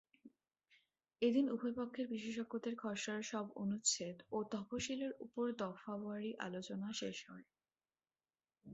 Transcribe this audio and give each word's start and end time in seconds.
এদিন 1.21 1.45
উভয়পক্ষের 1.55 2.05
বিশেষজ্ঞদের 2.13 2.73
খসড়ার 2.75 3.23
সব 3.31 3.45
অনুচ্ছেদ 3.55 4.17
ও 4.31 4.47
তফসিলের 4.53 5.13
ওপর 5.25 5.45
দফাওয়ারি 5.61 6.31
আলোচনা 6.47 6.87
শেষ 6.99 7.17
হয়। 7.29 7.45